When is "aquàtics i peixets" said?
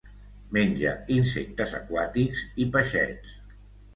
1.79-3.37